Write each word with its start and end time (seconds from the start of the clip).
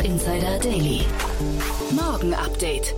Startup 0.00 0.12
Insider 0.12 0.58
Daily. 0.60 1.00
Morgen 1.90 2.32
Update. 2.32 2.94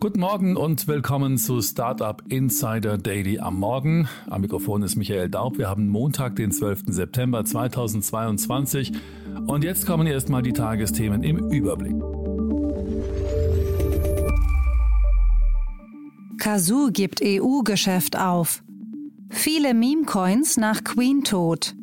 Guten 0.00 0.20
Morgen 0.20 0.56
und 0.56 0.88
willkommen 0.88 1.36
zu 1.36 1.60
Startup 1.60 2.22
Insider 2.28 2.96
Daily 2.96 3.38
am 3.38 3.58
Morgen. 3.58 4.08
Am 4.30 4.40
Mikrofon 4.40 4.82
ist 4.82 4.96
Michael 4.96 5.28
Daub. 5.28 5.58
Wir 5.58 5.68
haben 5.68 5.88
Montag, 5.88 6.36
den 6.36 6.52
12. 6.52 6.84
September 6.86 7.44
2022. 7.44 8.92
Und 9.46 9.62
jetzt 9.62 9.84
kommen 9.84 10.06
erstmal 10.06 10.40
die 10.40 10.54
Tagesthemen 10.54 11.22
im 11.22 11.50
Überblick. 11.50 11.96
Kazoo 16.38 16.88
gibt 16.92 17.20
EU-Geschäft 17.22 18.18
auf. 18.18 18.62
Viele 19.28 19.74
Meme-Coins 19.74 20.56
nach 20.56 20.82
Queen-Tod. 20.82 21.74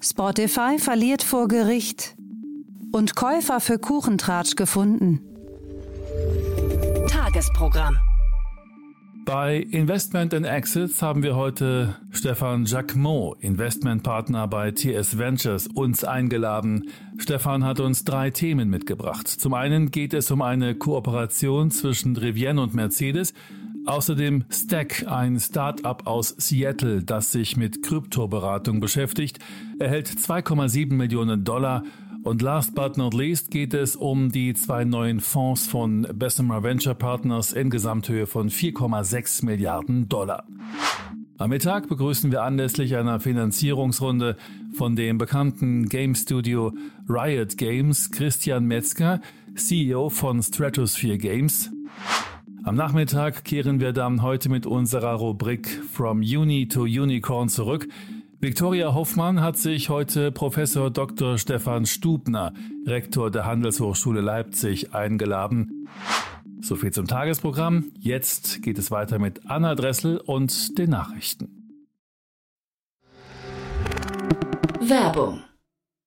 Spotify 0.00 0.78
verliert 0.78 1.22
vor 1.22 1.48
Gericht. 1.48 2.15
Und 2.92 3.14
Käufer 3.14 3.60
für 3.60 3.78
Kuchentratsch 3.78 4.56
gefunden. 4.56 5.20
Tagesprogramm. 7.08 7.98
Bei 9.26 9.56
Investment 9.56 10.32
and 10.34 10.46
Exits 10.46 11.02
haben 11.02 11.24
wir 11.24 11.34
heute 11.34 11.96
Stefan 12.12 12.64
Jacquemot, 12.64 13.42
Investmentpartner 13.42 14.46
bei 14.46 14.70
TS 14.70 15.18
Ventures, 15.18 15.66
uns 15.66 16.04
eingeladen. 16.04 16.90
Stefan 17.18 17.64
hat 17.64 17.80
uns 17.80 18.04
drei 18.04 18.30
Themen 18.30 18.70
mitgebracht. 18.70 19.26
Zum 19.26 19.54
einen 19.54 19.90
geht 19.90 20.14
es 20.14 20.30
um 20.30 20.42
eine 20.42 20.76
Kooperation 20.76 21.72
zwischen 21.72 22.16
Rivienne 22.16 22.62
und 22.62 22.74
Mercedes. 22.74 23.34
Außerdem 23.86 24.44
Stack, 24.50 25.06
ein 25.06 25.38
Start-up 25.38 26.08
aus 26.08 26.34
Seattle, 26.38 27.04
das 27.04 27.30
sich 27.30 27.56
mit 27.56 27.84
Kryptoberatung 27.84 28.80
beschäftigt, 28.80 29.38
erhält 29.78 30.08
2,7 30.08 30.92
Millionen 30.92 31.44
Dollar 31.44 31.84
und 32.24 32.42
last 32.42 32.74
but 32.74 32.96
not 32.96 33.14
least 33.14 33.52
geht 33.52 33.72
es 33.72 33.94
um 33.94 34.32
die 34.32 34.54
zwei 34.54 34.84
neuen 34.84 35.20
Fonds 35.20 35.68
von 35.68 36.08
Bessemer 36.12 36.64
Venture 36.64 36.96
Partners 36.96 37.52
in 37.52 37.70
Gesamthöhe 37.70 38.26
von 38.26 38.50
4,6 38.50 39.44
Milliarden 39.44 40.08
Dollar. 40.08 40.44
Am 41.38 41.50
Mittag 41.50 41.88
begrüßen 41.88 42.32
wir 42.32 42.42
anlässlich 42.42 42.96
einer 42.96 43.20
Finanzierungsrunde 43.20 44.36
von 44.74 44.96
dem 44.96 45.18
bekannten 45.18 45.88
Game 45.88 46.16
Studio 46.16 46.72
Riot 47.08 47.56
Games 47.56 48.10
Christian 48.10 48.64
Metzger, 48.64 49.20
CEO 49.54 50.08
von 50.08 50.42
Stratosphere 50.42 51.18
Games. 51.18 51.70
Am 52.66 52.74
Nachmittag 52.74 53.44
kehren 53.44 53.78
wir 53.78 53.92
dann 53.92 54.22
heute 54.22 54.48
mit 54.48 54.66
unserer 54.66 55.14
Rubrik 55.14 55.68
From 55.68 56.18
Uni 56.18 56.66
to 56.66 56.82
Unicorn 56.82 57.48
zurück. 57.48 57.86
Viktoria 58.40 58.92
Hoffmann 58.92 59.40
hat 59.40 59.56
sich 59.56 59.88
heute 59.88 60.32
Professor 60.32 60.90
Dr. 60.90 61.38
Stefan 61.38 61.86
Stubner, 61.86 62.52
Rektor 62.84 63.30
der 63.30 63.46
Handelshochschule 63.46 64.20
Leipzig, 64.20 64.92
eingeladen. 64.92 65.86
So 66.60 66.74
viel 66.74 66.90
zum 66.90 67.06
Tagesprogramm. 67.06 67.92
Jetzt 68.00 68.62
geht 68.62 68.78
es 68.78 68.90
weiter 68.90 69.20
mit 69.20 69.48
Anna 69.48 69.76
Dressel 69.76 70.18
und 70.18 70.76
den 70.76 70.90
Nachrichten. 70.90 71.84
Werbung. 74.80 75.40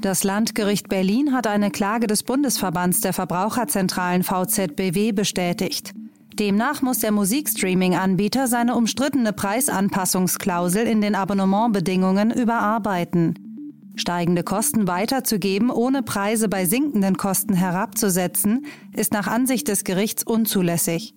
Das 0.00 0.22
Landgericht 0.22 0.88
Berlin 0.88 1.32
hat 1.32 1.48
eine 1.48 1.72
Klage 1.72 2.06
des 2.06 2.22
Bundesverbands 2.22 3.00
der 3.00 3.12
Verbraucherzentralen 3.12 4.22
VZBW 4.22 5.10
bestätigt. 5.10 5.92
Demnach 6.38 6.82
muss 6.82 7.00
der 7.00 7.10
Musikstreaming-Anbieter 7.10 8.46
seine 8.46 8.76
umstrittene 8.76 9.32
Preisanpassungsklausel 9.32 10.86
in 10.86 11.00
den 11.00 11.16
Abonnementbedingungen 11.16 12.30
überarbeiten. 12.30 13.34
Steigende 13.96 14.44
Kosten 14.44 14.86
weiterzugeben, 14.86 15.68
ohne 15.68 16.04
Preise 16.04 16.48
bei 16.48 16.64
sinkenden 16.64 17.16
Kosten 17.16 17.54
herabzusetzen, 17.54 18.66
ist 18.94 19.12
nach 19.12 19.26
Ansicht 19.26 19.66
des 19.66 19.82
Gerichts 19.82 20.22
unzulässig. 20.22 21.16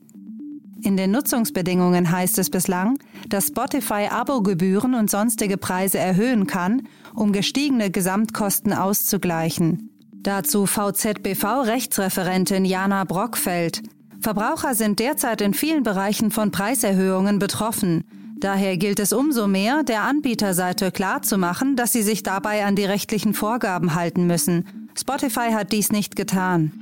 In 0.83 0.97
den 0.97 1.11
Nutzungsbedingungen 1.11 2.11
heißt 2.11 2.39
es 2.39 2.49
bislang, 2.49 2.97
dass 3.29 3.45
Spotify 3.47 4.07
Abogebühren 4.09 4.95
und 4.95 5.11
sonstige 5.11 5.57
Preise 5.57 5.99
erhöhen 5.99 6.47
kann, 6.47 6.87
um 7.13 7.31
gestiegene 7.31 7.91
Gesamtkosten 7.91 8.73
auszugleichen. 8.73 9.91
Dazu 10.11 10.65
VZBV-Rechtsreferentin 10.65 12.65
Jana 12.65 13.03
Brockfeld. 13.03 13.83
Verbraucher 14.19 14.73
sind 14.75 14.99
derzeit 14.99 15.41
in 15.41 15.53
vielen 15.53 15.83
Bereichen 15.83 16.31
von 16.31 16.51
Preiserhöhungen 16.51 17.39
betroffen. 17.39 18.03
Daher 18.39 18.77
gilt 18.77 18.99
es 18.99 19.13
umso 19.13 19.47
mehr, 19.47 19.83
der 19.83 20.01
Anbieterseite 20.01 20.91
klarzumachen, 20.91 21.75
dass 21.75 21.91
sie 21.91 22.01
sich 22.01 22.23
dabei 22.23 22.65
an 22.65 22.75
die 22.75 22.85
rechtlichen 22.85 23.35
Vorgaben 23.35 23.93
halten 23.93 24.25
müssen. 24.25 24.89
Spotify 24.97 25.51
hat 25.51 25.71
dies 25.71 25.91
nicht 25.91 26.15
getan. 26.15 26.80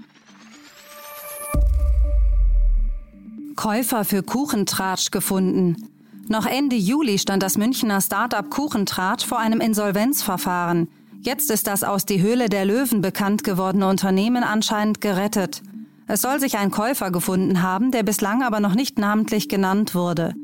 Käufer 3.60 4.06
für 4.06 4.24
Kuchentratsch 4.24 5.12
gefunden. 5.12 5.90
Noch 6.30 6.46
Ende 6.46 6.78
Juli 6.78 7.20
stand 7.20 7.44
das 7.44 7.58
Münchner 7.58 8.00
Startup 8.00 8.50
Kuchentratsch 8.50 9.26
vor 9.26 9.38
einem 9.38 9.60
Insolvenzverfahren. 9.60 10.88
Jetzt 11.20 11.52
ist 11.52 11.68
das 11.68 11.84
aus 11.84 12.06
die 12.06 12.22
Höhle 12.22 12.48
der 12.48 12.64
Löwen 12.64 13.02
bekannt 13.02 13.44
gewordene 13.44 13.90
Unternehmen 13.90 14.46
anscheinend 14.46 15.02
gerettet. 15.02 15.62
Es 16.08 16.22
soll 16.22 16.40
sich 16.40 16.58
ein 16.58 16.72
Käufer 16.72 17.12
gefunden 17.12 17.62
haben, 17.62 17.92
der 17.92 18.04
bislang 18.04 18.44
aber 18.44 18.62
noch 18.62 18.76
nicht 18.76 18.98
namentlich 18.98 19.50
genannt 19.50 19.94
wurde. 19.94 20.36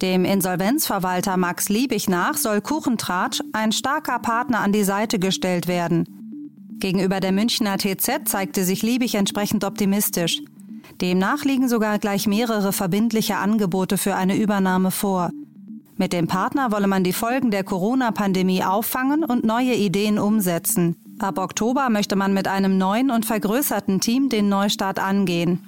Dem 0.00 0.24
Insolvenzverwalter 0.24 1.36
Max 1.36 1.68
Liebig 1.68 2.08
nach 2.08 2.38
soll 2.38 2.62
Kuchentratsch 2.62 3.42
ein 3.52 3.70
starker 3.70 4.18
Partner 4.18 4.60
an 4.60 4.72
die 4.72 4.84
Seite 4.84 5.18
gestellt 5.18 5.66
werden. 5.66 6.06
Gegenüber 6.78 7.20
der 7.20 7.32
Münchner 7.32 7.76
TZ 7.76 8.22
zeigte 8.24 8.64
sich 8.64 8.80
Liebig 8.80 9.14
entsprechend 9.14 9.62
optimistisch. 9.62 10.40
Demnach 11.00 11.44
liegen 11.44 11.68
sogar 11.68 11.98
gleich 11.98 12.26
mehrere 12.26 12.72
verbindliche 12.72 13.36
Angebote 13.36 13.98
für 13.98 14.14
eine 14.14 14.36
Übernahme 14.36 14.90
vor. 14.90 15.30
Mit 15.98 16.12
dem 16.12 16.26
Partner 16.26 16.72
wolle 16.72 16.86
man 16.86 17.04
die 17.04 17.12
Folgen 17.12 17.50
der 17.50 17.64
Corona-Pandemie 17.64 18.62
auffangen 18.62 19.24
und 19.24 19.44
neue 19.44 19.74
Ideen 19.74 20.18
umsetzen. 20.18 20.96
Ab 21.18 21.38
Oktober 21.38 21.88
möchte 21.88 22.16
man 22.16 22.34
mit 22.34 22.48
einem 22.48 22.76
neuen 22.76 23.10
und 23.10 23.24
vergrößerten 23.24 24.00
Team 24.00 24.28
den 24.28 24.48
Neustart 24.48 24.98
angehen. 24.98 25.60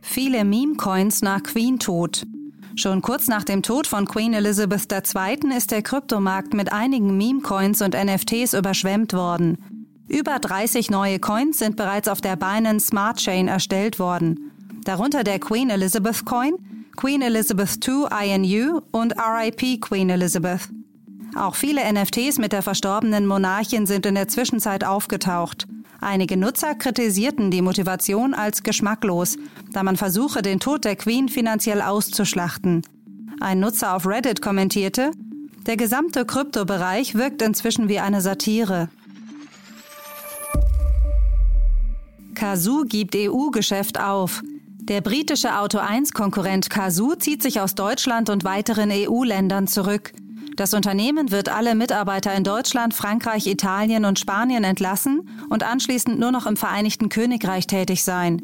Viele 0.00 0.44
Meme-Coins 0.44 1.22
nach 1.22 1.42
Queen-Tod. 1.42 2.24
Schon 2.76 3.02
kurz 3.02 3.26
nach 3.26 3.42
dem 3.42 3.62
Tod 3.62 3.88
von 3.88 4.06
Queen 4.06 4.32
Elizabeth 4.32 4.92
II. 4.92 5.56
ist 5.56 5.72
der 5.72 5.82
Kryptomarkt 5.82 6.54
mit 6.54 6.72
einigen 6.72 7.16
Meme-Coins 7.16 7.82
und 7.82 7.94
NFTs 7.94 8.54
überschwemmt 8.54 9.12
worden. 9.12 9.73
Über 10.08 10.38
30 10.38 10.90
neue 10.90 11.18
Coins 11.18 11.58
sind 11.58 11.76
bereits 11.76 12.08
auf 12.08 12.20
der 12.20 12.36
Binance 12.36 12.88
Smart 12.88 13.18
Chain 13.18 13.48
erstellt 13.48 13.98
worden. 13.98 14.50
Darunter 14.84 15.24
der 15.24 15.38
Queen 15.38 15.70
Elizabeth 15.70 16.24
Coin, 16.26 16.54
Queen 16.96 17.22
Elizabeth 17.22 17.78
II 17.88 18.04
INU 18.10 18.80
und 18.92 19.14
RIP 19.18 19.80
Queen 19.80 20.10
Elizabeth. 20.10 20.68
Auch 21.34 21.54
viele 21.54 21.80
NFTs 21.90 22.38
mit 22.38 22.52
der 22.52 22.62
verstorbenen 22.62 23.26
Monarchin 23.26 23.86
sind 23.86 24.06
in 24.06 24.14
der 24.14 24.28
Zwischenzeit 24.28 24.84
aufgetaucht. 24.84 25.66
Einige 26.00 26.36
Nutzer 26.36 26.74
kritisierten 26.74 27.50
die 27.50 27.62
Motivation 27.62 28.34
als 28.34 28.62
geschmacklos, 28.62 29.36
da 29.72 29.82
man 29.82 29.96
versuche, 29.96 30.42
den 30.42 30.60
Tod 30.60 30.84
der 30.84 30.96
Queen 30.96 31.30
finanziell 31.30 31.80
auszuschlachten. 31.80 32.82
Ein 33.40 33.60
Nutzer 33.60 33.96
auf 33.96 34.06
Reddit 34.06 34.42
kommentierte, 34.42 35.12
der 35.66 35.78
gesamte 35.78 36.26
Kryptobereich 36.26 37.14
wirkt 37.14 37.40
inzwischen 37.40 37.88
wie 37.88 38.00
eine 38.00 38.20
Satire. 38.20 38.90
Kazoo 42.44 42.84
gibt 42.84 43.16
EU-Geschäft 43.16 43.98
auf. 43.98 44.42
Der 44.78 45.00
britische 45.00 45.58
Auto 45.58 45.78
1-Konkurrent 45.78 46.68
Kazoo 46.68 47.14
zieht 47.14 47.42
sich 47.42 47.58
aus 47.58 47.74
Deutschland 47.74 48.28
und 48.28 48.44
weiteren 48.44 48.90
EU-Ländern 48.92 49.66
zurück. 49.66 50.12
Das 50.54 50.74
Unternehmen 50.74 51.30
wird 51.30 51.48
alle 51.48 51.74
Mitarbeiter 51.74 52.34
in 52.34 52.44
Deutschland, 52.44 52.92
Frankreich, 52.92 53.46
Italien 53.46 54.04
und 54.04 54.18
Spanien 54.18 54.62
entlassen 54.62 55.26
und 55.48 55.62
anschließend 55.62 56.20
nur 56.20 56.32
noch 56.32 56.44
im 56.44 56.58
Vereinigten 56.58 57.08
Königreich 57.08 57.66
tätig 57.66 58.04
sein. 58.04 58.42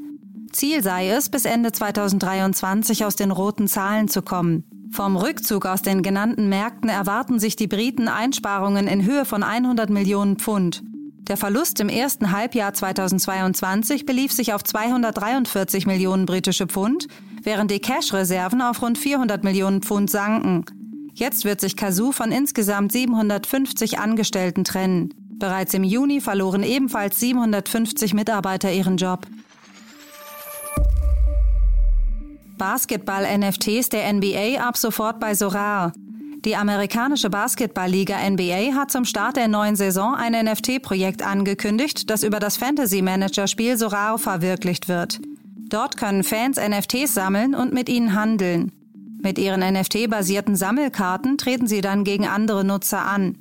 Ziel 0.50 0.82
sei 0.82 1.10
es, 1.10 1.28
bis 1.28 1.44
Ende 1.44 1.70
2023 1.70 3.04
aus 3.04 3.16
den 3.16 3.32
roten 3.32 3.68
Zahlen 3.68 4.08
zu 4.08 4.22
kommen. 4.22 4.64
Vom 4.92 5.18
Rückzug 5.18 5.66
aus 5.66 5.82
den 5.82 6.02
genannten 6.02 6.48
Märkten 6.48 6.88
erwarten 6.88 7.38
sich 7.38 7.54
die 7.54 7.68
Briten 7.68 8.08
Einsparungen 8.08 8.88
in 8.88 9.04
Höhe 9.04 9.26
von 9.26 9.42
100 9.42 9.90
Millionen 9.90 10.38
Pfund. 10.38 10.82
Der 11.28 11.36
Verlust 11.36 11.78
im 11.80 11.88
ersten 11.88 12.32
Halbjahr 12.32 12.72
2022 12.72 14.04
belief 14.06 14.32
sich 14.32 14.52
auf 14.52 14.64
243 14.64 15.86
Millionen 15.86 16.26
britische 16.26 16.66
Pfund, 16.66 17.06
während 17.42 17.70
die 17.70 17.80
Cash-Reserven 17.80 18.60
auf 18.62 18.82
rund 18.82 18.98
400 18.98 19.44
Millionen 19.44 19.82
Pfund 19.82 20.10
sanken. 20.10 20.64
Jetzt 21.14 21.44
wird 21.44 21.60
sich 21.60 21.76
Kazoo 21.76 22.12
von 22.12 22.32
insgesamt 22.32 22.92
750 22.92 23.98
Angestellten 23.98 24.64
trennen. 24.64 25.14
Bereits 25.38 25.74
im 25.74 25.84
Juni 25.84 26.20
verloren 26.20 26.62
ebenfalls 26.62 27.18
750 27.20 28.14
Mitarbeiter 28.14 28.72
ihren 28.72 28.96
Job. 28.96 29.26
Basketball-NFTs 32.58 33.88
der 33.88 34.12
NBA 34.12 34.60
ab 34.60 34.76
sofort 34.76 35.18
bei 35.18 35.34
Sorar. 35.34 35.92
Die 36.46 36.56
amerikanische 36.56 37.28
Basketballliga 37.28 38.16
NBA 38.16 38.74
hat 38.74 38.90
zum 38.90 39.04
Start 39.04 39.36
der 39.36 39.46
neuen 39.46 39.76
Saison 39.76 40.14
ein 40.14 40.32
NFT-Projekt 40.32 41.22
angekündigt, 41.22 42.08
das 42.08 42.22
über 42.22 42.40
das 42.40 42.56
Fantasy-Manager-Spiel 42.56 43.76
Soraro 43.76 44.16
verwirklicht 44.16 44.88
wird. 44.88 45.20
Dort 45.68 45.98
können 45.98 46.24
Fans 46.24 46.58
NFTs 46.58 47.12
sammeln 47.12 47.54
und 47.54 47.74
mit 47.74 47.90
ihnen 47.90 48.14
handeln. 48.14 48.72
Mit 49.22 49.38
ihren 49.38 49.60
NFT-basierten 49.60 50.56
Sammelkarten 50.56 51.36
treten 51.36 51.66
sie 51.66 51.82
dann 51.82 52.04
gegen 52.04 52.26
andere 52.26 52.64
Nutzer 52.64 53.04
an. 53.04 53.36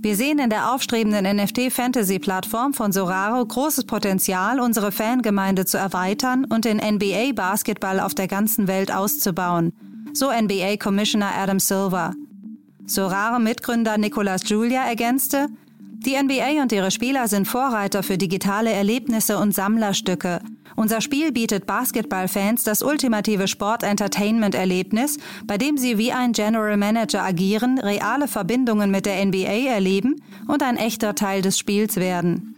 Wir 0.00 0.14
sehen 0.14 0.38
in 0.38 0.50
der 0.50 0.74
aufstrebenden 0.74 1.24
NFT-Fantasy-Plattform 1.34 2.74
von 2.74 2.92
Soraro 2.92 3.42
großes 3.44 3.86
Potenzial, 3.86 4.60
unsere 4.60 4.92
Fangemeinde 4.92 5.64
zu 5.64 5.78
erweitern 5.78 6.44
und 6.44 6.66
den 6.66 6.76
NBA-Basketball 6.76 8.00
auf 8.00 8.14
der 8.14 8.28
ganzen 8.28 8.68
Welt 8.68 8.92
auszubauen 8.92 9.72
so 10.12 10.30
NBA-Commissioner 10.30 11.34
Adam 11.34 11.60
Silver. 11.60 12.14
Sorare-Mitgründer 12.86 13.98
Nicolas 13.98 14.48
Julia 14.48 14.82
ergänzte, 14.84 15.48
die 16.00 16.16
NBA 16.16 16.62
und 16.62 16.70
ihre 16.70 16.92
Spieler 16.92 17.26
sind 17.26 17.48
Vorreiter 17.48 18.04
für 18.04 18.16
digitale 18.16 18.70
Erlebnisse 18.70 19.36
und 19.36 19.52
Sammlerstücke. 19.52 20.40
Unser 20.76 21.00
Spiel 21.00 21.32
bietet 21.32 21.66
Basketballfans 21.66 22.62
das 22.62 22.84
ultimative 22.84 23.48
Sport-Entertainment-Erlebnis, 23.48 25.18
bei 25.44 25.58
dem 25.58 25.76
sie 25.76 25.98
wie 25.98 26.12
ein 26.12 26.32
General 26.32 26.76
Manager 26.76 27.24
agieren, 27.24 27.80
reale 27.80 28.28
Verbindungen 28.28 28.92
mit 28.92 29.06
der 29.06 29.24
NBA 29.26 29.68
erleben 29.68 30.22
und 30.46 30.62
ein 30.62 30.76
echter 30.76 31.16
Teil 31.16 31.42
des 31.42 31.58
Spiels 31.58 31.96
werden. 31.96 32.54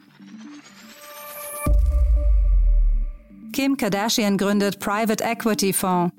Kim 3.54 3.78
Kardashian 3.78 4.36
gründet 4.36 4.78
Private 4.80 5.24
Equity 5.24 5.72
Fonds. 5.72 6.12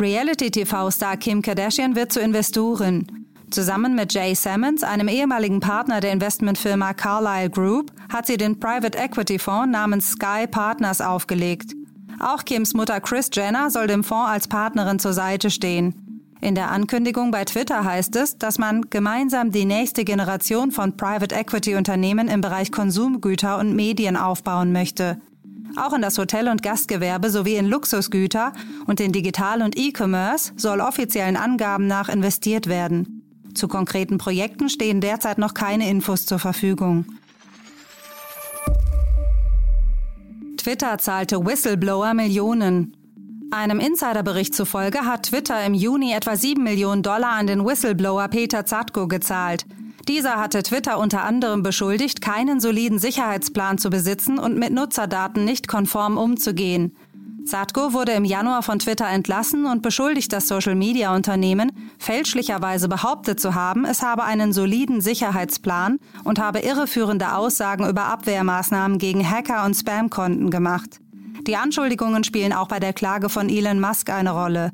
Reality-TV-Star 0.00 1.16
Kim 1.16 1.42
Kardashian 1.42 1.96
wird 1.96 2.12
zur 2.12 2.22
Investorin. 2.22 3.06
Zusammen 3.50 3.94
mit 3.96 4.12
Jay 4.12 4.34
Sammons, 4.34 4.84
einem 4.84 5.08
ehemaligen 5.08 5.58
Partner 5.58 6.00
der 6.00 6.12
Investmentfirma 6.12 6.92
Carlyle 6.94 7.50
Group, 7.50 7.90
hat 8.12 8.26
sie 8.26 8.36
den 8.36 8.60
Private 8.60 8.96
Equity 8.96 9.38
Fonds 9.38 9.72
namens 9.72 10.10
Sky 10.10 10.46
Partners 10.48 11.00
aufgelegt. 11.00 11.74
Auch 12.20 12.44
Kims 12.44 12.74
Mutter 12.74 13.00
Chris 13.00 13.30
Jenner 13.32 13.70
soll 13.70 13.86
dem 13.88 14.04
Fonds 14.04 14.30
als 14.30 14.48
Partnerin 14.48 14.98
zur 14.98 15.14
Seite 15.14 15.50
stehen. 15.50 16.22
In 16.40 16.54
der 16.54 16.70
Ankündigung 16.70 17.32
bei 17.32 17.44
Twitter 17.44 17.84
heißt 17.84 18.14
es, 18.16 18.38
dass 18.38 18.58
man 18.58 18.82
gemeinsam 18.90 19.50
die 19.50 19.64
nächste 19.64 20.04
Generation 20.04 20.70
von 20.70 20.96
Private 20.96 21.34
Equity 21.34 21.74
Unternehmen 21.74 22.28
im 22.28 22.40
Bereich 22.40 22.70
Konsumgüter 22.70 23.58
und 23.58 23.74
Medien 23.74 24.16
aufbauen 24.16 24.70
möchte. 24.70 25.20
Auch 25.76 25.92
in 25.92 26.02
das 26.02 26.18
Hotel- 26.18 26.48
und 26.48 26.62
Gastgewerbe 26.62 27.30
sowie 27.30 27.56
in 27.56 27.66
Luxusgüter 27.66 28.52
und 28.86 29.00
in 29.00 29.12
Digital- 29.12 29.62
und 29.62 29.76
E-Commerce 29.76 30.52
soll 30.56 30.80
offiziellen 30.80 31.36
Angaben 31.36 31.86
nach 31.86 32.08
investiert 32.08 32.66
werden. 32.66 33.22
Zu 33.54 33.68
konkreten 33.68 34.18
Projekten 34.18 34.68
stehen 34.68 35.00
derzeit 35.00 35.38
noch 35.38 35.54
keine 35.54 35.88
Infos 35.88 36.26
zur 36.26 36.38
Verfügung. 36.38 37.06
Twitter 40.56 40.98
zahlte 40.98 41.44
Whistleblower 41.44 42.14
Millionen. 42.14 42.94
Einem 43.50 43.80
Insiderbericht 43.80 44.54
zufolge 44.54 45.06
hat 45.06 45.24
Twitter 45.24 45.64
im 45.64 45.72
Juni 45.72 46.12
etwa 46.12 46.36
7 46.36 46.62
Millionen 46.62 47.02
Dollar 47.02 47.32
an 47.32 47.46
den 47.46 47.64
Whistleblower 47.64 48.28
Peter 48.28 48.66
Zatko 48.66 49.08
gezahlt. 49.08 49.64
Dieser 50.08 50.36
hatte 50.36 50.62
Twitter 50.62 50.98
unter 50.98 51.22
anderem 51.22 51.62
beschuldigt, 51.62 52.22
keinen 52.22 52.60
soliden 52.60 52.98
Sicherheitsplan 52.98 53.76
zu 53.76 53.90
besitzen 53.90 54.38
und 54.38 54.56
mit 54.56 54.72
Nutzerdaten 54.72 55.44
nicht 55.44 55.68
konform 55.68 56.16
umzugehen. 56.16 56.96
Zatko 57.44 57.92
wurde 57.92 58.12
im 58.12 58.24
Januar 58.24 58.62
von 58.62 58.78
Twitter 58.78 59.06
entlassen 59.06 59.66
und 59.66 59.82
beschuldigt 59.82 60.32
das 60.32 60.48
Social-Media-Unternehmen, 60.48 61.72
fälschlicherweise 61.98 62.88
behauptet 62.88 63.38
zu 63.38 63.54
haben, 63.54 63.84
es 63.84 64.02
habe 64.02 64.24
einen 64.24 64.54
soliden 64.54 65.02
Sicherheitsplan 65.02 65.98
und 66.24 66.38
habe 66.38 66.60
irreführende 66.60 67.34
Aussagen 67.34 67.86
über 67.86 68.06
Abwehrmaßnahmen 68.06 68.98
gegen 68.98 69.28
Hacker 69.28 69.66
und 69.66 69.74
Spamkonten 69.74 70.50
gemacht. 70.50 71.00
Die 71.46 71.56
Anschuldigungen 71.56 72.24
spielen 72.24 72.54
auch 72.54 72.68
bei 72.68 72.80
der 72.80 72.94
Klage 72.94 73.28
von 73.28 73.50
Elon 73.50 73.80
Musk 73.80 74.10
eine 74.10 74.30
Rolle. 74.30 74.70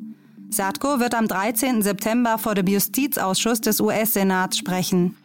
Satko 0.50 1.00
wird 1.00 1.14
am 1.14 1.26
13. 1.26 1.82
September 1.82 2.38
vor 2.38 2.54
dem 2.54 2.68
Justizausschuss 2.68 3.60
des 3.60 3.80
US-Senats 3.80 4.58
sprechen. 4.58 5.16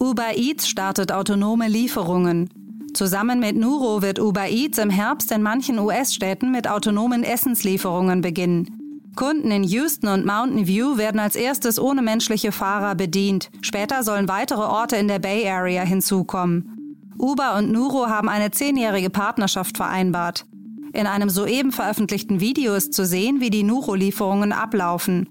Uber 0.00 0.36
Eats 0.36 0.68
startet 0.68 1.10
autonome 1.10 1.66
Lieferungen. 1.66 2.48
Zusammen 2.94 3.40
mit 3.40 3.56
Nuro 3.56 4.00
wird 4.00 4.20
Uber 4.20 4.48
Eats 4.48 4.78
im 4.78 4.90
Herbst 4.90 5.32
in 5.32 5.42
manchen 5.42 5.80
US-Städten 5.80 6.52
mit 6.52 6.68
autonomen 6.68 7.24
Essenslieferungen 7.24 8.20
beginnen. 8.20 9.10
Kunden 9.16 9.50
in 9.50 9.64
Houston 9.64 10.08
und 10.08 10.24
Mountain 10.24 10.68
View 10.68 10.98
werden 10.98 11.18
als 11.18 11.34
erstes 11.34 11.80
ohne 11.80 12.02
menschliche 12.02 12.52
Fahrer 12.52 12.94
bedient. 12.94 13.50
Später 13.60 14.04
sollen 14.04 14.28
weitere 14.28 14.62
Orte 14.62 14.94
in 14.94 15.08
der 15.08 15.18
Bay 15.18 15.48
Area 15.48 15.82
hinzukommen. 15.82 16.96
Uber 17.18 17.56
und 17.56 17.72
Nuro 17.72 18.06
haben 18.06 18.28
eine 18.28 18.52
zehnjährige 18.52 19.10
Partnerschaft 19.10 19.76
vereinbart. 19.76 20.46
In 20.92 21.08
einem 21.08 21.28
soeben 21.28 21.72
veröffentlichten 21.72 22.38
Video 22.38 22.74
ist 22.74 22.94
zu 22.94 23.04
sehen, 23.04 23.40
wie 23.40 23.50
die 23.50 23.64
Nuro-Lieferungen 23.64 24.52
ablaufen. 24.52 25.28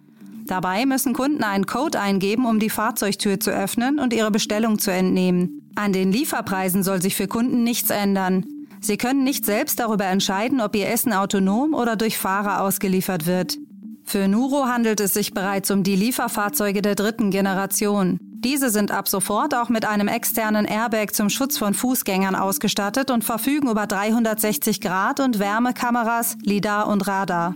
Dabei 0.48 0.86
müssen 0.86 1.14
Kunden 1.14 1.44
einen 1.44 1.66
Code 1.66 2.00
eingeben, 2.00 2.46
um 2.46 2.60
die 2.60 2.70
Fahrzeugtür 2.70 3.40
zu 3.40 3.52
öffnen 3.52 4.00
und 4.00 4.14
ihre 4.14 4.32
Bestellung 4.32 4.80
zu 4.80 4.92
entnehmen. 4.92 5.70
An 5.76 5.94
den 5.94 6.12
Lieferpreisen 6.12 6.84
soll 6.84 7.02
sich 7.02 7.16
für 7.16 7.28
Kunden 7.28 7.64
nichts 7.64 7.90
ändern. 7.90 8.46
Sie 8.80 8.98
können 8.98 9.24
nicht 9.24 9.46
selbst 9.46 9.80
darüber 9.80 10.06
entscheiden, 10.06 10.62
ob 10.62 10.76
ihr 10.76 10.90
Essen 10.90 11.14
autonom 11.14 11.74
oder 11.74 11.96
durch 11.96 12.18
Fahrer 12.18 12.62
ausgeliefert 12.62 13.26
wird. 13.26 13.58
Für 14.06 14.30
Nuro 14.30 14.68
handelt 14.68 15.02
es 15.02 15.14
sich 15.14 15.34
bereits 15.34 15.70
um 15.70 15.84
die 15.84 15.98
Lieferfahrzeuge 15.98 16.82
der 16.82 16.96
dritten 16.96 17.30
Generation. 17.30 18.18
Diese 18.22 18.70
sind 18.70 18.92
ab 18.92 19.10
sofort 19.10 19.54
auch 19.54 19.68
mit 19.68 19.84
einem 19.84 20.08
externen 20.08 20.66
Airbag 20.66 21.08
zum 21.12 21.30
Schutz 21.30 21.58
von 21.58 21.74
Fußgängern 21.74 22.36
ausgestattet 22.36 23.12
und 23.12 23.26
verfügen 23.26 23.70
über 23.70 23.88
360 23.88 24.80
Grad 24.80 25.20
und 25.20 25.40
Wärmekameras, 25.40 26.38
LIDAR 26.46 26.88
und 26.88 27.06
Radar. 27.08 27.56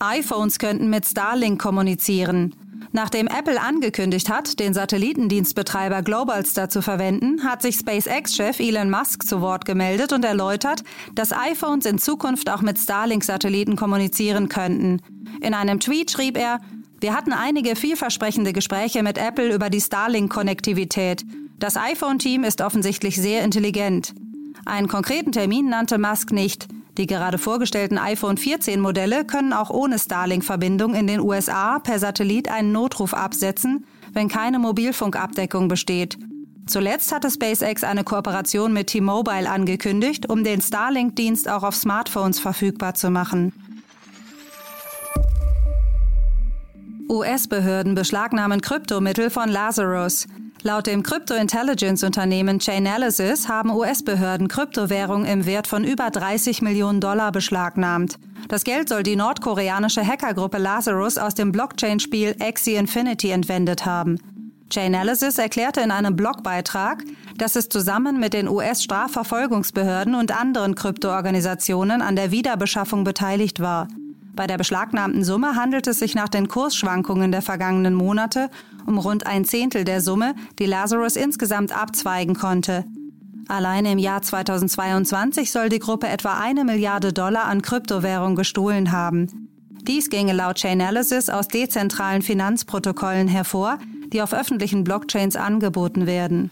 iPhones 0.00 0.58
könnten 0.58 0.90
mit 0.90 1.06
Starlink 1.06 1.60
kommunizieren. 1.60 2.54
Nachdem 2.92 3.28
Apple 3.28 3.60
angekündigt 3.60 4.28
hat, 4.28 4.58
den 4.58 4.74
Satellitendienstbetreiber 4.74 6.02
Globalstar 6.02 6.68
zu 6.68 6.82
verwenden, 6.82 7.44
hat 7.44 7.62
sich 7.62 7.76
SpaceX-Chef 7.76 8.58
Elon 8.58 8.90
Musk 8.90 9.24
zu 9.24 9.40
Wort 9.40 9.64
gemeldet 9.64 10.12
und 10.12 10.24
erläutert, 10.24 10.82
dass 11.14 11.32
iPhones 11.32 11.86
in 11.86 11.98
Zukunft 11.98 12.50
auch 12.50 12.62
mit 12.62 12.78
Starlink-Satelliten 12.78 13.76
kommunizieren 13.76 14.48
könnten. 14.48 15.00
In 15.40 15.54
einem 15.54 15.78
Tweet 15.78 16.10
schrieb 16.10 16.36
er, 16.36 16.60
wir 17.00 17.14
hatten 17.14 17.32
einige 17.32 17.76
vielversprechende 17.76 18.52
Gespräche 18.52 19.02
mit 19.02 19.18
Apple 19.18 19.54
über 19.54 19.70
die 19.70 19.80
Starlink-Konnektivität. 19.80 21.24
Das 21.58 21.76
iPhone-Team 21.76 22.42
ist 22.42 22.60
offensichtlich 22.60 23.16
sehr 23.16 23.44
intelligent. 23.44 24.14
Einen 24.66 24.88
konkreten 24.88 25.32
Termin 25.32 25.68
nannte 25.68 25.98
Musk 25.98 26.32
nicht. 26.32 26.66
Die 26.98 27.06
gerade 27.06 27.38
vorgestellten 27.38 27.98
iPhone 27.98 28.36
14 28.36 28.80
Modelle 28.80 29.24
können 29.24 29.52
auch 29.52 29.70
ohne 29.70 29.98
Starlink-Verbindung 29.98 30.94
in 30.94 31.06
den 31.06 31.20
USA 31.20 31.78
per 31.78 31.98
Satellit 31.98 32.48
einen 32.48 32.72
Notruf 32.72 33.14
absetzen, 33.14 33.86
wenn 34.12 34.28
keine 34.28 34.58
Mobilfunkabdeckung 34.58 35.68
besteht. 35.68 36.18
Zuletzt 36.66 37.12
hatte 37.12 37.30
SpaceX 37.30 37.82
eine 37.82 38.04
Kooperation 38.04 38.72
mit 38.72 38.88
T-Mobile 38.88 39.50
angekündigt, 39.50 40.28
um 40.28 40.44
den 40.44 40.60
Starlink-Dienst 40.60 41.48
auch 41.48 41.62
auf 41.62 41.74
Smartphones 41.74 42.38
verfügbar 42.38 42.94
zu 42.94 43.10
machen. 43.10 43.52
US-Behörden 47.08 47.96
beschlagnahmen 47.96 48.60
Kryptomittel 48.60 49.30
von 49.30 49.48
Lazarus. 49.48 50.28
Laut 50.62 50.86
dem 50.86 51.02
Crypto-Intelligence-Unternehmen 51.02 52.60
Chainalysis 52.60 53.48
haben 53.48 53.70
US-Behörden 53.70 54.46
Kryptowährungen 54.48 55.26
im 55.26 55.46
Wert 55.46 55.66
von 55.66 55.84
über 55.84 56.10
30 56.10 56.60
Millionen 56.60 57.00
Dollar 57.00 57.32
beschlagnahmt. 57.32 58.18
Das 58.48 58.64
Geld 58.64 58.90
soll 58.90 59.02
die 59.02 59.16
nordkoreanische 59.16 60.06
Hackergruppe 60.06 60.58
Lazarus 60.58 61.16
aus 61.16 61.34
dem 61.34 61.50
Blockchain-Spiel 61.50 62.36
Axie 62.40 62.74
Infinity 62.74 63.30
entwendet 63.30 63.86
haben. 63.86 64.18
Chainalysis 64.70 65.38
erklärte 65.38 65.80
in 65.80 65.90
einem 65.90 66.14
Blogbeitrag, 66.14 67.04
dass 67.38 67.56
es 67.56 67.70
zusammen 67.70 68.20
mit 68.20 68.34
den 68.34 68.46
US-Strafverfolgungsbehörden 68.46 70.14
und 70.14 70.38
anderen 70.38 70.74
Kryptoorganisationen 70.74 72.02
an 72.02 72.16
der 72.16 72.32
Wiederbeschaffung 72.32 73.02
beteiligt 73.02 73.60
war. 73.60 73.88
Bei 74.36 74.46
der 74.46 74.58
beschlagnahmten 74.58 75.24
Summe 75.24 75.56
handelt 75.56 75.86
es 75.86 75.98
sich 75.98 76.14
nach 76.14 76.28
den 76.28 76.48
Kursschwankungen 76.48 77.32
der 77.32 77.42
vergangenen 77.42 77.94
Monate 77.94 78.48
um 78.90 78.98
rund 78.98 79.24
ein 79.24 79.44
Zehntel 79.44 79.84
der 79.84 80.00
Summe, 80.00 80.34
die 80.58 80.66
Lazarus 80.66 81.14
insgesamt 81.14 81.70
abzweigen 81.70 82.34
konnte. 82.34 82.84
Allein 83.46 83.84
im 83.86 83.98
Jahr 83.98 84.20
2022 84.20 85.52
soll 85.52 85.68
die 85.68 85.78
Gruppe 85.78 86.08
etwa 86.08 86.38
eine 86.40 86.64
Milliarde 86.64 87.12
Dollar 87.12 87.44
an 87.44 87.62
Kryptowährung 87.62 88.34
gestohlen 88.34 88.90
haben. 88.90 89.48
Dies 89.82 90.10
ginge 90.10 90.32
laut 90.32 90.58
Chainalysis 90.58 91.30
aus 91.30 91.48
dezentralen 91.48 92.22
Finanzprotokollen 92.22 93.28
hervor, 93.28 93.78
die 94.12 94.22
auf 94.22 94.34
öffentlichen 94.34 94.82
Blockchains 94.82 95.36
angeboten 95.36 96.06
werden. 96.06 96.50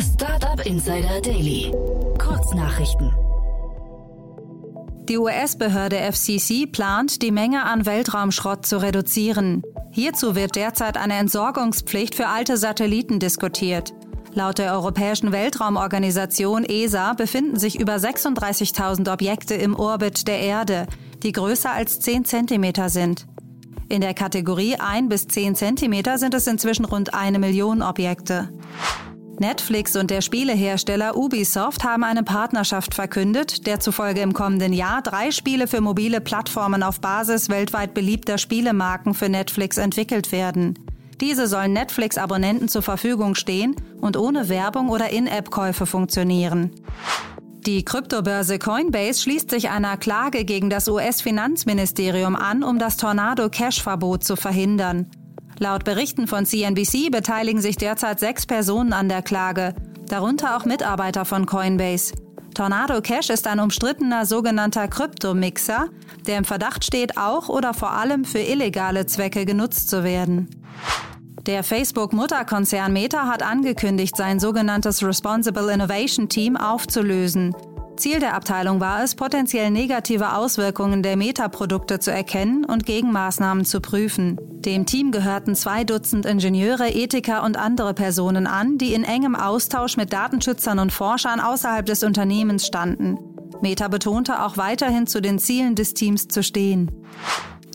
Startup 0.00 0.64
Insider 0.64 1.20
Daily. 1.20 1.72
Kurznachrichten. 2.18 3.12
Die 5.08 5.18
US-Behörde 5.18 5.96
FCC 5.96 6.66
plant, 6.66 7.20
die 7.20 7.30
Menge 7.30 7.64
an 7.64 7.84
Weltraumschrott 7.84 8.64
zu 8.64 8.80
reduzieren. 8.80 9.62
Hierzu 9.90 10.34
wird 10.34 10.56
derzeit 10.56 10.96
eine 10.96 11.14
Entsorgungspflicht 11.18 12.14
für 12.14 12.28
alte 12.28 12.56
Satelliten 12.56 13.18
diskutiert. 13.18 13.92
Laut 14.32 14.56
der 14.56 14.72
Europäischen 14.72 15.30
Weltraumorganisation 15.30 16.64
ESA 16.64 17.12
befinden 17.12 17.58
sich 17.58 17.78
über 17.78 17.96
36.000 17.96 19.12
Objekte 19.12 19.54
im 19.54 19.76
Orbit 19.76 20.26
der 20.26 20.40
Erde, 20.40 20.86
die 21.22 21.32
größer 21.32 21.70
als 21.70 22.00
10 22.00 22.24
cm 22.24 22.88
sind. 22.88 23.26
In 23.90 24.00
der 24.00 24.14
Kategorie 24.14 24.76
1 24.76 25.10
bis 25.10 25.28
10 25.28 25.54
cm 25.54 26.16
sind 26.16 26.32
es 26.32 26.46
inzwischen 26.46 26.86
rund 26.86 27.12
eine 27.12 27.38
Million 27.38 27.82
Objekte. 27.82 28.48
Netflix 29.40 29.96
und 29.96 30.10
der 30.10 30.20
Spielehersteller 30.20 31.16
Ubisoft 31.16 31.84
haben 31.84 32.04
eine 32.04 32.22
Partnerschaft 32.22 32.94
verkündet, 32.94 33.66
der 33.66 33.80
zufolge 33.80 34.20
im 34.20 34.32
kommenden 34.32 34.72
Jahr 34.72 35.02
drei 35.02 35.30
Spiele 35.30 35.66
für 35.66 35.80
mobile 35.80 36.20
Plattformen 36.20 36.82
auf 36.82 37.00
Basis 37.00 37.48
weltweit 37.48 37.94
beliebter 37.94 38.38
Spielemarken 38.38 39.14
für 39.14 39.28
Netflix 39.28 39.76
entwickelt 39.76 40.32
werden. 40.32 40.78
Diese 41.20 41.46
sollen 41.46 41.72
Netflix-Abonnenten 41.72 42.68
zur 42.68 42.82
Verfügung 42.82 43.34
stehen 43.34 43.76
und 44.00 44.16
ohne 44.16 44.48
Werbung 44.48 44.88
oder 44.88 45.10
In-App-Käufe 45.10 45.86
funktionieren. 45.86 46.70
Die 47.66 47.84
Kryptobörse 47.84 48.58
Coinbase 48.58 49.22
schließt 49.22 49.48
sich 49.48 49.70
einer 49.70 49.96
Klage 49.96 50.44
gegen 50.44 50.68
das 50.68 50.86
US-Finanzministerium 50.86 52.36
an, 52.36 52.62
um 52.62 52.78
das 52.78 52.98
Tornado-Cash-Verbot 52.98 54.22
zu 54.22 54.36
verhindern. 54.36 55.10
Laut 55.58 55.84
Berichten 55.84 56.26
von 56.26 56.46
CNBC 56.46 57.10
beteiligen 57.10 57.60
sich 57.60 57.76
derzeit 57.76 58.20
sechs 58.20 58.46
Personen 58.46 58.92
an 58.92 59.08
der 59.08 59.22
Klage, 59.22 59.74
darunter 60.08 60.56
auch 60.56 60.64
Mitarbeiter 60.64 61.24
von 61.24 61.46
Coinbase. 61.46 62.14
Tornado 62.54 63.00
Cash 63.00 63.30
ist 63.30 63.46
ein 63.46 63.58
umstrittener 63.58 64.26
sogenannter 64.26 64.86
Kryptomixer, 64.86 65.88
der 66.26 66.38
im 66.38 66.44
Verdacht 66.44 66.84
steht, 66.84 67.16
auch 67.16 67.48
oder 67.48 67.74
vor 67.74 67.92
allem 67.92 68.24
für 68.24 68.38
illegale 68.38 69.06
Zwecke 69.06 69.44
genutzt 69.44 69.90
zu 69.90 70.04
werden. 70.04 70.48
Der 71.46 71.62
Facebook-Mutterkonzern 71.62 72.92
Meta 72.92 73.26
hat 73.26 73.42
angekündigt, 73.42 74.16
sein 74.16 74.40
sogenanntes 74.40 75.02
Responsible 75.02 75.70
Innovation 75.70 76.28
Team 76.28 76.56
aufzulösen. 76.56 77.54
Ziel 77.96 78.18
der 78.18 78.34
Abteilung 78.34 78.80
war 78.80 79.02
es, 79.02 79.14
potenziell 79.14 79.70
negative 79.70 80.34
Auswirkungen 80.34 81.02
der 81.02 81.16
Meta-Produkte 81.16 82.00
zu 82.00 82.10
erkennen 82.10 82.64
und 82.64 82.86
Gegenmaßnahmen 82.86 83.64
zu 83.64 83.80
prüfen. 83.80 84.38
Dem 84.40 84.86
Team 84.86 85.12
gehörten 85.12 85.54
zwei 85.54 85.84
Dutzend 85.84 86.26
Ingenieure, 86.26 86.88
Ethiker 86.88 87.44
und 87.44 87.56
andere 87.56 87.94
Personen 87.94 88.46
an, 88.46 88.78
die 88.78 88.94
in 88.94 89.04
engem 89.04 89.36
Austausch 89.36 89.96
mit 89.96 90.12
Datenschützern 90.12 90.78
und 90.78 90.92
Forschern 90.92 91.40
außerhalb 91.40 91.86
des 91.86 92.02
Unternehmens 92.02 92.66
standen. 92.66 93.18
Meta 93.60 93.88
betonte 93.88 94.42
auch 94.42 94.56
weiterhin 94.56 95.06
zu 95.06 95.22
den 95.22 95.38
Zielen 95.38 95.74
des 95.74 95.94
Teams 95.94 96.28
zu 96.28 96.42
stehen. 96.42 96.90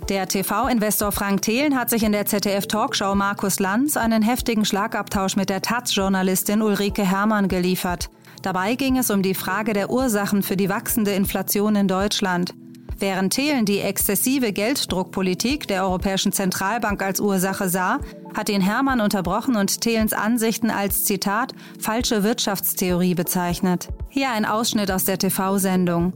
Der 0.10 0.28
TV-Investor 0.28 1.12
Frank 1.12 1.44
Thelen 1.44 1.78
hat 1.78 1.90
sich 1.92 2.04
in 2.04 2.12
der 2.12 2.26
ZDF-Talkshow 2.26 3.14
Markus 3.14 3.60
Lanz 3.60 3.96
einen 3.96 4.24
heftigen 4.24 4.66
Schlagabtausch 4.66 5.36
mit 5.36 5.50
der 5.50 5.62
Taz-Journalistin 5.62 6.64
Ulrike 6.64 7.06
Herrmann 7.06 7.48
geliefert. 7.48 8.10
Dabei 8.42 8.76
ging 8.76 8.98
es 8.98 9.10
um 9.10 9.22
die 9.22 9.34
Frage 9.34 9.74
der 9.74 9.90
Ursachen 9.90 10.44
für 10.44 10.56
die 10.56 10.70
wachsende 10.70 11.12
Inflation 11.12 11.76
in 11.76 11.88
Deutschland. 11.88 12.54
Während 12.98 13.34
Thelen 13.34 13.66
die 13.66 13.80
exzessive 13.80 14.52
Gelddruckpolitik 14.52 15.68
der 15.68 15.84
Europäischen 15.84 16.34
Zentralbank 16.34 17.02
als 17.02 17.20
Ursache 17.22 17.70
sah, 17.70 18.00
hat 18.34 18.50
ihn 18.50 18.62
Hermann 18.62 19.00
unterbrochen 19.00 19.56
und 19.56 19.82
Thelens 19.82 20.12
Ansichten 20.12 20.70
als 20.70 21.06
Zitat 21.06 21.54
falsche 21.80 22.24
Wirtschaftstheorie 22.24 23.16
bezeichnet. 23.16 23.88
Hier 24.10 24.32
ein 24.32 24.46
Ausschnitt 24.46 24.92
aus 24.92 25.06
der 25.06 25.18
TV-Sendung 25.18 26.14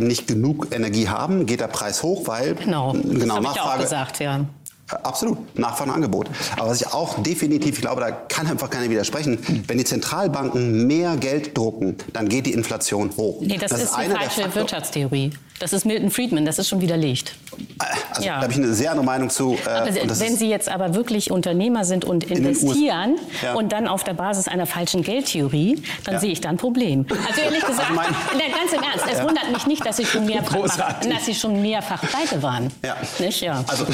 nicht 0.00 0.26
genug 0.26 0.68
Energie 0.70 1.08
haben, 1.08 1.46
geht 1.46 1.60
der 1.60 1.66
Preis 1.66 2.02
hoch, 2.02 2.26
weil 2.26 2.54
genau, 2.54 2.92
genau 2.92 3.36
das 3.36 3.44
Nachfrage, 3.44 3.52
ich 3.54 3.60
auch 3.60 3.78
gesagt, 3.78 4.20
ja. 4.20 4.44
Absolut, 4.88 5.58
Nachfrage 5.58 5.90
und 5.90 5.96
Angebot. 5.96 6.30
Aber 6.56 6.70
was 6.70 6.80
ich 6.80 6.86
auch 6.86 7.22
definitiv, 7.22 7.76
ich 7.76 7.80
glaube, 7.82 8.00
da 8.00 8.10
kann 8.10 8.46
einfach 8.46 8.70
keiner 8.70 8.88
widersprechen, 8.88 9.38
wenn 9.66 9.78
die 9.78 9.84
Zentralbanken 9.84 10.86
mehr 10.86 11.16
Geld 11.16 11.56
drucken, 11.56 11.96
dann 12.12 12.28
geht 12.28 12.46
die 12.46 12.52
Inflation 12.52 13.10
hoch. 13.16 13.40
Nee, 13.40 13.58
das, 13.58 13.70
das 13.70 13.80
ist, 13.80 13.90
ist 13.90 13.94
eine 13.94 14.16
falsche 14.16 14.54
Wirtschaftstheorie. 14.54 15.32
Das 15.58 15.72
ist 15.72 15.84
Milton 15.84 16.10
Friedman, 16.10 16.44
das 16.44 16.58
ist 16.58 16.68
schon 16.68 16.80
widerlegt. 16.80 17.34
Also, 17.78 18.22
ja. 18.22 18.36
Da 18.36 18.42
habe 18.42 18.52
ich 18.52 18.58
eine 18.58 18.72
sehr 18.74 18.90
andere 18.90 19.04
Meinung 19.04 19.30
zu. 19.30 19.54
Äh, 19.54 19.92
wenn 20.06 20.36
Sie 20.36 20.48
jetzt 20.48 20.68
aber 20.68 20.94
wirklich 20.94 21.30
Unternehmer 21.30 21.84
sind 21.84 22.04
und 22.04 22.24
investieren 22.24 23.16
in 23.16 23.46
ja. 23.46 23.54
und 23.54 23.72
dann 23.72 23.88
auf 23.88 24.04
der 24.04 24.14
Basis 24.14 24.48
einer 24.48 24.66
falschen 24.66 25.02
Geldtheorie, 25.02 25.82
dann 26.04 26.14
ja. 26.14 26.20
sehe 26.20 26.32
ich 26.32 26.40
da 26.40 26.48
ein 26.48 26.56
Problem. 26.56 27.06
Also 27.10 27.40
ehrlich 27.40 27.64
also 27.64 27.76
gesagt, 27.76 27.90
also 27.90 27.94
mein, 27.94 28.52
ganz 28.58 28.72
im 28.72 28.82
Ernst, 28.82 29.04
es 29.12 29.22
wundert 29.22 29.50
mich 29.52 29.66
nicht, 29.66 29.84
dass 29.84 29.96
Sie 29.96 30.04
schon 30.04 30.26
mehrfach, 30.26 31.00
dass 31.00 31.26
Sie 31.26 31.34
schon 31.34 31.60
mehrfach 31.62 32.00
pleite 32.02 32.42
waren. 32.42 32.70
Ja. 32.84 32.96
Nicht? 33.18 33.40
Ja. 33.40 33.64
Also 33.66 33.84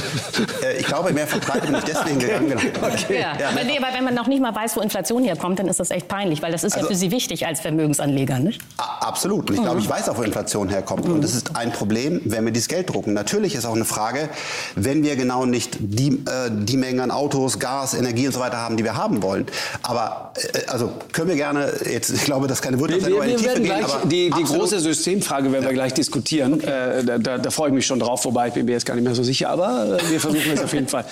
äh, 0.63 0.79
ich 0.79 0.87
glaube, 0.87 1.13
mehrfach 1.13 1.41
pleite 1.41 1.67
bin 1.67 1.77
ich 1.77 1.85
deswegen 1.85 2.19
gegangen. 2.19 2.49
Genau. 2.49 2.61
Okay. 3.05 3.25
Aber, 3.25 3.65
nee, 3.65 3.79
aber 3.79 3.95
wenn 3.95 4.05
man 4.05 4.15
noch 4.15 4.27
nicht 4.27 4.41
mal 4.41 4.55
weiß, 4.55 4.77
wo 4.77 4.81
Inflation 4.81 5.25
herkommt, 5.25 5.59
dann 5.59 5.69
ist 5.69 5.81
das 5.81 5.91
echt 5.91 6.07
peinlich, 6.09 6.43
weil 6.43 6.53
das 6.53 6.65
ist 6.65 6.75
also, 6.75 6.87
ja 6.87 6.93
für 6.93 6.97
Sie 6.97 7.11
wichtig 7.11 7.47
als 7.47 7.61
Vermögensanleger. 7.61 8.39
Nicht? 8.39 8.61
Absolut. 8.77 9.51
Und 9.51 9.57
ich 9.57 9.63
glaube, 9.63 9.77
mhm. 9.77 9.83
ich 9.83 9.89
weiß 9.89 10.09
auch, 10.09 10.19
wo 10.19 10.23
Inflation 10.23 10.69
herkommt. 10.69 11.07
Mhm. 11.07 11.15
Und 11.15 11.25
das 11.25 11.35
ist 11.35 11.54
ein 11.55 11.73
Problem, 11.73 12.21
wenn 12.25 12.45
wir 12.45 12.53
dieses 12.53 12.69
Geld 12.69 12.91
drucken. 12.91 13.13
Natürlich 13.13 13.55
ist 13.55 13.65
auch 13.65 13.75
eine 13.75 13.85
Frage, 13.85 14.29
wenn 14.75 15.03
wir 15.03 15.17
genau 15.17 15.47
nicht 15.47 15.77
die, 15.81 16.09
äh, 16.09 16.51
die 16.51 16.77
Mengen 16.77 17.01
an 17.01 17.11
Autos, 17.11 17.59
Gas, 17.59 17.95
Energie 17.95 18.27
und 18.27 18.33
so 18.33 18.41
weiter 18.41 18.59
haben, 18.59 18.77
die 18.77 18.85
wir 18.85 18.97
haben 18.97 19.23
wollen. 19.23 19.47
Aber 19.83 20.33
äh, 20.37 20.67
also 20.67 20.93
können 21.13 21.29
wir 21.29 21.37
gerne 21.37 21.73
jetzt, 21.91 22.11
ich 22.11 22.25
glaube, 22.25 22.47
das 22.47 22.63
keine 22.63 22.79
Wirtschaftssendung 22.79 23.23
wir, 23.23 23.29
wir, 23.29 23.39
wir 23.39 23.45
werden 23.45 23.65
gehen, 23.65 23.77
gleich 23.77 23.93
die, 24.05 24.31
die 24.31 24.45
große 24.45 24.81
Systemfrage 24.81 25.53
werden 25.53 25.65
ja. 25.65 25.71
wir 25.71 25.75
gleich 25.75 25.95
diskutieren. 25.95 26.55
Okay. 26.55 27.01
Äh, 27.01 27.05
da, 27.05 27.19
da, 27.19 27.39
da, 27.39 27.51
freue 27.51 27.69
ich 27.69 27.75
mich 27.75 27.87
schon 27.87 28.01
drauf, 28.01 28.25
wobei 28.25 28.49
ich 28.49 28.55
bin 28.55 28.67
mir 28.67 28.73
jetzt 28.73 28.87
gar 28.87 28.95
nicht 28.95 29.05
mehr 29.05 29.15
so 29.15 29.23
sicher, 29.23 29.51
aber 29.51 29.99
äh, 29.99 30.11
wir 30.11 30.21
versuchen 30.21 30.53
es 30.53 30.63
auf 30.63 30.73
jeden 30.73 30.89
Fall. 30.89 31.05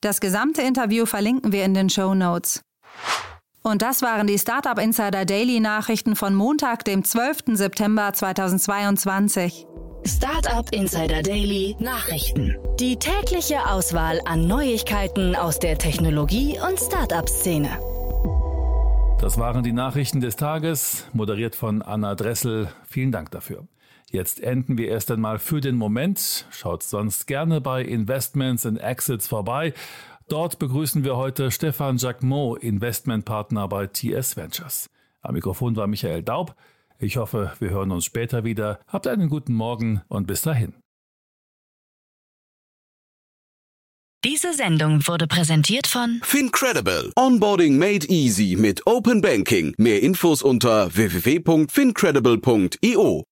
Das 0.00 0.20
gesamte 0.20 0.62
Interview 0.62 1.06
verlinken 1.06 1.52
wir 1.52 1.64
in 1.64 1.74
den 1.74 1.88
Show 1.88 2.14
Notes. 2.14 2.60
Und 3.62 3.80
das 3.80 4.02
waren 4.02 4.26
die 4.26 4.38
Startup 4.38 4.76
Insider 4.76 5.24
Daily 5.24 5.60
Nachrichten 5.60 6.16
von 6.16 6.34
Montag, 6.34 6.84
dem 6.84 7.04
12. 7.04 7.54
September 7.54 8.12
2022. 8.12 9.66
Startup 10.04 10.68
Insider 10.72 11.22
Daily 11.22 11.76
Nachrichten. 11.78 12.56
Die 12.80 12.96
tägliche 12.96 13.70
Auswahl 13.70 14.20
an 14.24 14.48
Neuigkeiten 14.48 15.36
aus 15.36 15.60
der 15.60 15.78
Technologie- 15.78 16.58
und 16.58 16.76
Startup-Szene. 16.76 17.68
Das 19.20 19.38
waren 19.38 19.62
die 19.62 19.72
Nachrichten 19.72 20.20
des 20.20 20.34
Tages, 20.34 21.06
moderiert 21.12 21.54
von 21.54 21.82
Anna 21.82 22.16
Dressel. 22.16 22.68
Vielen 22.88 23.12
Dank 23.12 23.30
dafür. 23.30 23.68
Jetzt 24.10 24.42
enden 24.42 24.76
wir 24.76 24.88
erst 24.88 25.10
einmal 25.12 25.38
für 25.38 25.60
den 25.60 25.76
Moment. 25.76 26.46
Schaut 26.50 26.82
sonst 26.82 27.26
gerne 27.26 27.60
bei 27.60 27.82
Investments 27.82 28.66
and 28.66 28.78
Exits 28.78 29.28
vorbei. 29.28 29.72
Dort 30.32 30.58
begrüßen 30.58 31.04
wir 31.04 31.16
heute 31.18 31.50
Stefan 31.50 31.98
Jacquemot, 31.98 32.62
Investmentpartner 32.62 33.68
bei 33.68 33.86
TS 33.86 34.34
Ventures. 34.34 34.88
Am 35.20 35.34
Mikrofon 35.34 35.76
war 35.76 35.86
Michael 35.86 36.22
Daub. 36.22 36.56
Ich 36.98 37.18
hoffe, 37.18 37.52
wir 37.58 37.68
hören 37.68 37.90
uns 37.90 38.06
später 38.06 38.42
wieder. 38.42 38.80
Habt 38.86 39.06
einen 39.06 39.28
guten 39.28 39.52
Morgen 39.52 40.00
und 40.08 40.26
bis 40.26 40.40
dahin. 40.40 40.72
Diese 44.24 44.54
Sendung 44.54 45.06
wurde 45.06 45.26
präsentiert 45.26 45.86
von 45.86 46.20
Fincredible. 46.22 47.12
Onboarding 47.14 47.76
made 47.76 48.08
easy 48.08 48.56
mit 48.58 48.86
Open 48.86 49.20
Banking. 49.20 49.74
Mehr 49.76 50.02
Infos 50.02 50.40
unter 50.40 50.96
www.fincredible.io. 50.96 53.24